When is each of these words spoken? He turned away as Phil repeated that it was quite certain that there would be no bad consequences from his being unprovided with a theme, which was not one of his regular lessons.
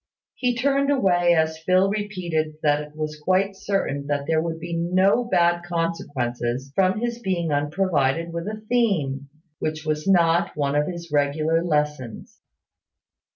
He 0.33 0.55
turned 0.55 0.89
away 0.89 1.35
as 1.35 1.59
Phil 1.59 1.87
repeated 1.87 2.55
that 2.63 2.81
it 2.81 2.95
was 2.95 3.19
quite 3.19 3.55
certain 3.55 4.07
that 4.07 4.25
there 4.25 4.41
would 4.41 4.59
be 4.59 4.75
no 4.75 5.25
bad 5.25 5.61
consequences 5.61 6.71
from 6.73 6.99
his 7.01 7.19
being 7.19 7.51
unprovided 7.51 8.33
with 8.33 8.47
a 8.47 8.63
theme, 8.67 9.29
which 9.59 9.85
was 9.85 10.07
not 10.07 10.57
one 10.57 10.75
of 10.75 10.87
his 10.87 11.11
regular 11.11 11.63
lessons. 11.63 12.41